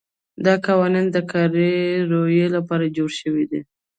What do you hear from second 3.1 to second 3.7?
شوي دي.